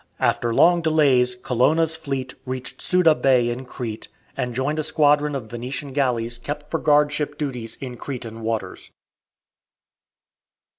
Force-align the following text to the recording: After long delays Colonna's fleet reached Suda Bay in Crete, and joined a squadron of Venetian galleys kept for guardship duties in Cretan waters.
After 0.19 0.51
long 0.51 0.81
delays 0.81 1.35
Colonna's 1.35 1.95
fleet 1.95 2.33
reached 2.43 2.81
Suda 2.81 3.13
Bay 3.13 3.49
in 3.51 3.65
Crete, 3.65 4.07
and 4.35 4.55
joined 4.55 4.79
a 4.79 4.83
squadron 4.83 5.35
of 5.35 5.51
Venetian 5.51 5.93
galleys 5.93 6.39
kept 6.39 6.71
for 6.71 6.79
guardship 6.79 7.37
duties 7.37 7.77
in 7.79 7.97
Cretan 7.97 8.41
waters. 8.41 8.89